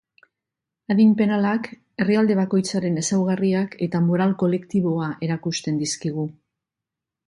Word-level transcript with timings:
Adin 0.93 1.11
penalak 1.19 1.69
herrialde 2.05 2.39
bakoitzaren 2.41 2.99
ezaugarriak 3.03 3.79
eta 3.89 4.05
moral 4.09 4.37
kolektiboa 4.43 5.15
erakusten 5.31 5.83
dizkigu. 5.87 6.31